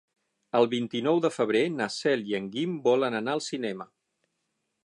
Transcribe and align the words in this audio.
El 0.59 0.63
vint-i-nou 0.71 1.19
de 1.25 1.31
febrer 1.35 1.61
na 1.75 1.89
Cel 1.97 2.25
i 2.31 2.39
en 2.39 2.51
Guim 2.57 2.75
volen 2.91 3.19
anar 3.23 3.37
al 3.39 3.47
cinema. 3.53 3.91